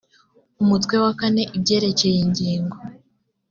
umutwe 0.61 0.95
wakane 1.03 1.43
ibyerekeye 1.57 2.17
ingingo 2.25 2.75